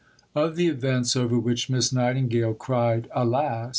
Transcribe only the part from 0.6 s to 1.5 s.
events over